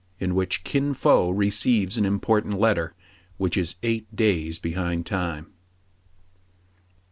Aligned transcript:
IN 0.19 0.33
WHICH 0.33 0.63
KIN 0.63 0.95
FO 0.95 1.29
RECEIVES 1.29 1.95
AN 1.95 2.05
IMPORTANT 2.05 2.59
LET 2.59 2.73
TER, 2.75 2.93
WHICH 3.37 3.55
IS 3.55 3.75
EIGHT 3.83 4.07
DAYS 4.15 4.57
BEHIND 4.57 5.05
TIME. 5.05 5.45